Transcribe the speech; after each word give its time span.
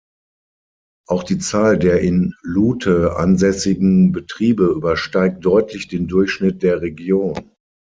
Auch 1.07 1.21
die 1.21 1.37
Zahl 1.37 1.77
der 1.77 2.01
in 2.01 2.33
Luthe 2.41 3.17
ansässigen 3.17 4.11
Betriebe 4.11 4.63
übersteigt 4.63 5.45
deutlich 5.45 5.89
den 5.89 6.07
Durchschnitt 6.07 6.63
der 6.63 6.81
Region. 6.81 7.51